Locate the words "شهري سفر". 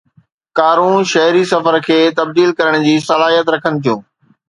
1.13-1.75